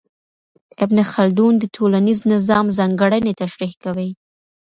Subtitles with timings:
[0.83, 4.09] ابن خلدون د ټولنیز نظام ځانګړنې تشریح کوي.